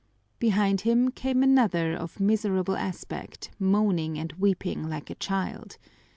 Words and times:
Behind 0.39 0.81
him 0.81 1.11
came 1.11 1.43
another 1.43 1.93
of 1.95 2.19
miserable 2.19 2.75
aspect, 2.75 3.51
moaning 3.59 4.17
and 4.17 4.33
weeping 4.33 4.89
like 4.89 5.11
a 5.11 5.15
child. 5.21 5.77